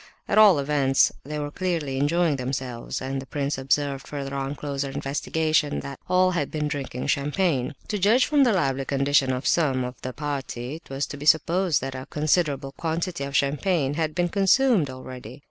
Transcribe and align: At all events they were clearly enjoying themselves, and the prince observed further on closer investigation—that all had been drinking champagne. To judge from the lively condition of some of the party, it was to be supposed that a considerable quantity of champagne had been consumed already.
At 0.27 0.39
all 0.39 0.57
events 0.57 1.11
they 1.23 1.37
were 1.37 1.51
clearly 1.51 1.99
enjoying 1.99 2.37
themselves, 2.37 3.03
and 3.03 3.21
the 3.21 3.27
prince 3.27 3.59
observed 3.59 4.07
further 4.07 4.33
on 4.33 4.55
closer 4.55 4.89
investigation—that 4.89 5.99
all 6.09 6.31
had 6.31 6.49
been 6.49 6.67
drinking 6.67 7.05
champagne. 7.05 7.75
To 7.89 7.99
judge 7.99 8.25
from 8.25 8.43
the 8.43 8.51
lively 8.51 8.85
condition 8.85 9.31
of 9.31 9.45
some 9.45 9.83
of 9.83 10.01
the 10.01 10.11
party, 10.11 10.77
it 10.77 10.89
was 10.89 11.05
to 11.05 11.17
be 11.17 11.27
supposed 11.27 11.81
that 11.81 11.93
a 11.93 12.07
considerable 12.09 12.71
quantity 12.71 13.23
of 13.25 13.35
champagne 13.37 13.93
had 13.93 14.15
been 14.15 14.29
consumed 14.29 14.89
already. 14.89 15.39